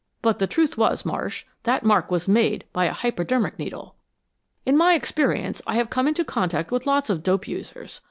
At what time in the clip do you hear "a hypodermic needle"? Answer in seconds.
2.85-3.93